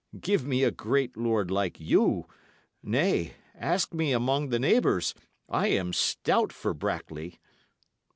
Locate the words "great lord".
0.71-1.51